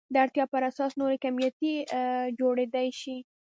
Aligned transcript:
د 0.13 0.15
اړتیا 0.23 0.45
پر 0.53 0.61
اساس 0.69 0.91
نورې 1.01 1.17
کمیټې 1.23 1.73
جوړېدای 2.39 2.87
شي. 3.01 3.17